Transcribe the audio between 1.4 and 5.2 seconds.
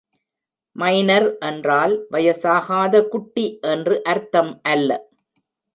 என்றால், வயசாகாத குட்டி என்று அர்த்தம் அல்ல.